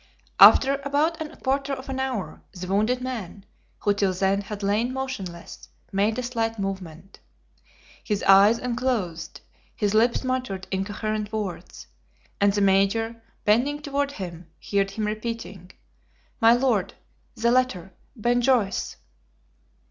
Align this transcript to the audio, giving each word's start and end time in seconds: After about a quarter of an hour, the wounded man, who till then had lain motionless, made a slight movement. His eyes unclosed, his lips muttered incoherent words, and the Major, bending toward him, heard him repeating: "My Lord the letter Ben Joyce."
After 0.39 0.81
about 0.83 1.21
a 1.21 1.37
quarter 1.37 1.73
of 1.73 1.87
an 1.87 1.99
hour, 1.99 2.41
the 2.59 2.65
wounded 2.65 3.01
man, 3.03 3.45
who 3.81 3.93
till 3.93 4.13
then 4.15 4.41
had 4.41 4.63
lain 4.63 4.91
motionless, 4.91 5.69
made 5.91 6.17
a 6.17 6.23
slight 6.23 6.57
movement. 6.57 7.19
His 8.03 8.23
eyes 8.23 8.57
unclosed, 8.57 9.41
his 9.75 9.93
lips 9.93 10.23
muttered 10.23 10.65
incoherent 10.71 11.31
words, 11.31 11.85
and 12.39 12.51
the 12.51 12.61
Major, 12.61 13.21
bending 13.45 13.79
toward 13.79 14.13
him, 14.13 14.47
heard 14.71 14.89
him 14.89 15.05
repeating: 15.05 15.69
"My 16.39 16.53
Lord 16.53 16.95
the 17.35 17.51
letter 17.51 17.93
Ben 18.15 18.41
Joyce." 18.41 18.95